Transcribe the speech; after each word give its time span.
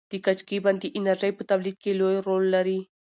د 0.11 0.13
کجکي 0.25 0.57
بند 0.65 0.77
د 0.81 0.85
انرژۍ 0.97 1.31
په 1.35 1.43
تولید 1.49 1.77
کې 1.83 1.91
لوی 1.99 2.15
رول 2.27 2.43
لري. 2.55 2.79